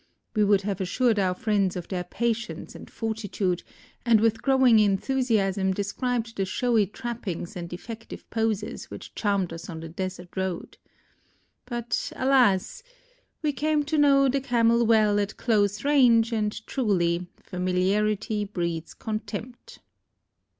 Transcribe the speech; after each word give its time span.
We 0.35 0.43
would 0.43 0.63
have 0.63 0.81
assured 0.81 1.19
our 1.19 1.35
friends 1.35 1.75
of 1.75 1.87
their 1.87 2.03
patience 2.03 2.73
and 2.73 2.89
fortitude 2.89 3.61
and 4.03 4.19
with 4.19 4.41
growing 4.41 4.79
enthusiasm 4.79 5.73
described 5.75 6.35
the 6.35 6.43
showy 6.45 6.87
trappings 6.87 7.55
and 7.55 7.71
effective 7.71 8.27
poses 8.31 8.89
which 8.89 9.13
charmed 9.13 9.53
us 9.53 9.69
on 9.69 9.79
the 9.81 9.89
desert 9.89 10.29
road. 10.35 10.79
But 11.67 12.11
alas! 12.15 12.81
We 13.43 13.53
came 13.53 13.83
to 13.83 13.97
know 13.99 14.27
the 14.27 14.41
Camel 14.41 14.87
well 14.87 15.19
at 15.19 15.37
close 15.37 15.85
range 15.85 16.31
and 16.31 16.65
truly 16.65 17.27
"familiarity 17.39 18.43
breeds 18.43 18.95
contempt." 18.95 19.81